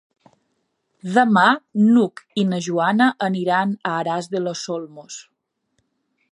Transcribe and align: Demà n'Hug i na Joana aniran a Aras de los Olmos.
Demà 1.17 1.43
n'Hug 1.81 2.23
i 2.43 2.47
na 2.53 2.61
Joana 2.69 3.11
aniran 3.29 3.77
a 3.91 3.95
Aras 4.01 4.33
de 4.35 4.45
los 4.47 4.67
Olmos. 4.79 5.23